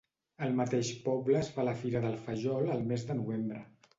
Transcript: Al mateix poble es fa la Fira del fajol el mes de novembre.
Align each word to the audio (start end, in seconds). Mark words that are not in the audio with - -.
Al 0.45 0.53
mateix 0.59 0.89
poble 1.03 1.35
es 1.41 1.51
fa 1.57 1.67
la 1.69 1.75
Fira 1.83 2.03
del 2.07 2.17
fajol 2.23 2.73
el 2.79 2.83
mes 2.93 3.07
de 3.11 3.21
novembre. 3.23 3.63